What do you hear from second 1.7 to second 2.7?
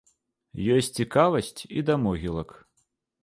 і да могілак.